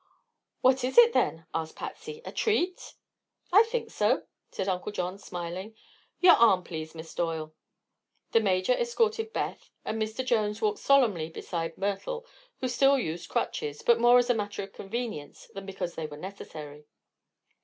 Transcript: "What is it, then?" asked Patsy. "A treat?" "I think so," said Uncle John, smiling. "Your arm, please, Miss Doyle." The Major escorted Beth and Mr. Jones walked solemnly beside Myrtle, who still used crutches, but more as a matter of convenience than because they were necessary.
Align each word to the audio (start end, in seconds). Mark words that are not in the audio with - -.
"What 0.61 0.83
is 0.83 0.97
it, 0.97 1.13
then?" 1.13 1.45
asked 1.53 1.75
Patsy. 1.75 2.23
"A 2.25 2.31
treat?" 2.31 2.95
"I 3.51 3.61
think 3.61 3.91
so," 3.91 4.23
said 4.49 4.67
Uncle 4.67 4.91
John, 4.91 5.19
smiling. 5.19 5.75
"Your 6.21 6.33
arm, 6.33 6.63
please, 6.63 6.95
Miss 6.95 7.13
Doyle." 7.13 7.53
The 8.31 8.39
Major 8.39 8.73
escorted 8.73 9.31
Beth 9.31 9.69
and 9.85 10.01
Mr. 10.01 10.25
Jones 10.25 10.59
walked 10.59 10.79
solemnly 10.79 11.29
beside 11.29 11.77
Myrtle, 11.77 12.25
who 12.61 12.67
still 12.67 12.97
used 12.97 13.29
crutches, 13.29 13.83
but 13.83 13.99
more 13.99 14.17
as 14.17 14.31
a 14.31 14.33
matter 14.33 14.63
of 14.63 14.73
convenience 14.73 15.45
than 15.53 15.67
because 15.67 15.93
they 15.93 16.07
were 16.07 16.17
necessary. 16.17 16.87